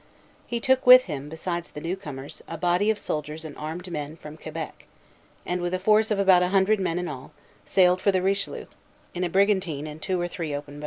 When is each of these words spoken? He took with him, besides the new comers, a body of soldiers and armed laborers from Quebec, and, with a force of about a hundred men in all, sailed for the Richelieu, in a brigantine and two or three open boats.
He 0.47 0.59
took 0.59 0.87
with 0.87 1.03
him, 1.03 1.29
besides 1.29 1.69
the 1.69 1.79
new 1.79 1.95
comers, 1.95 2.41
a 2.47 2.57
body 2.57 2.89
of 2.89 2.97
soldiers 2.97 3.45
and 3.45 3.55
armed 3.55 3.85
laborers 3.87 4.17
from 4.17 4.35
Quebec, 4.35 4.85
and, 5.45 5.61
with 5.61 5.75
a 5.75 5.77
force 5.79 6.09
of 6.09 6.17
about 6.17 6.41
a 6.41 6.47
hundred 6.47 6.79
men 6.79 6.97
in 6.97 7.07
all, 7.07 7.33
sailed 7.65 8.01
for 8.01 8.11
the 8.11 8.23
Richelieu, 8.23 8.65
in 9.13 9.23
a 9.23 9.29
brigantine 9.29 9.85
and 9.85 10.01
two 10.01 10.19
or 10.19 10.27
three 10.27 10.55
open 10.55 10.77
boats. 10.77 10.79